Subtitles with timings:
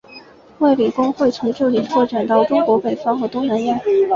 [0.57, 3.79] 卫理公会从这里扩展到中国北方和东南亚。